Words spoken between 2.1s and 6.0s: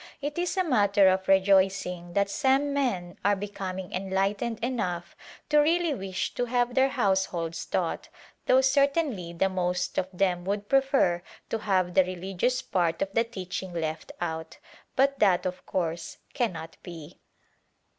that some men are becoming enlightened enough to really